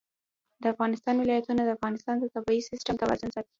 [0.61, 3.49] د افغانستان ولايتونه د افغانستان د طبعي سیسټم توازن ساتي.